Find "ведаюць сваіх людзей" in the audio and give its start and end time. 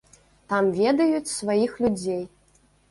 0.79-2.23